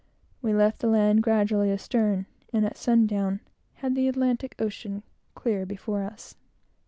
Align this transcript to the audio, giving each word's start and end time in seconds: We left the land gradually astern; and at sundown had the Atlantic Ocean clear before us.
We 0.41 0.51
left 0.51 0.79
the 0.79 0.87
land 0.87 1.21
gradually 1.21 1.71
astern; 1.71 2.25
and 2.51 2.65
at 2.65 2.75
sundown 2.75 3.41
had 3.75 3.93
the 3.93 4.07
Atlantic 4.07 4.55
Ocean 4.57 5.03
clear 5.35 5.63
before 5.63 6.01
us. 6.01 6.35